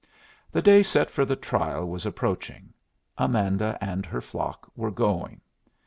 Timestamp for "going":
4.89-5.41